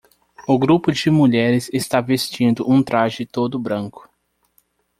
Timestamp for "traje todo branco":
2.81-4.09